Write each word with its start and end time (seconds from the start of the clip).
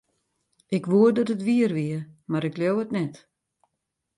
Ik 0.75 0.83
woe 0.91 1.09
dat 1.15 1.31
it 1.35 1.45
wier 1.47 1.71
wie, 1.77 1.97
mar 2.29 2.43
ik 2.49 2.57
leau 2.61 2.75
it 2.83 2.91
net. 2.97 3.15